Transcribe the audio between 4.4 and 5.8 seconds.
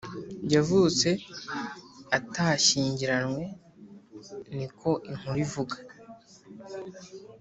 niko inkuru ivuga